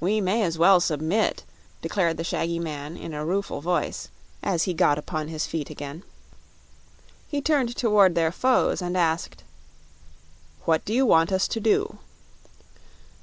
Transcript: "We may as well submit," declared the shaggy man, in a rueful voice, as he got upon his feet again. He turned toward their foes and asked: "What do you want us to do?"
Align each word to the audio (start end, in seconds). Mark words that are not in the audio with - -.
"We 0.00 0.22
may 0.22 0.44
as 0.44 0.56
well 0.56 0.80
submit," 0.80 1.44
declared 1.82 2.16
the 2.16 2.24
shaggy 2.24 2.58
man, 2.58 2.96
in 2.96 3.12
a 3.12 3.22
rueful 3.22 3.60
voice, 3.60 4.08
as 4.42 4.62
he 4.62 4.72
got 4.72 4.96
upon 4.96 5.28
his 5.28 5.46
feet 5.46 5.68
again. 5.68 6.04
He 7.28 7.42
turned 7.42 7.76
toward 7.76 8.14
their 8.14 8.32
foes 8.32 8.80
and 8.80 8.96
asked: 8.96 9.44
"What 10.64 10.86
do 10.86 10.94
you 10.94 11.04
want 11.04 11.32
us 11.32 11.46
to 11.48 11.60
do?" 11.60 11.98